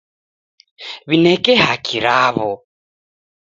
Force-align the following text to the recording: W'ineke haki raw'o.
W'ineke 1.07 1.53
haki 1.63 1.97
raw'o. 2.05 2.51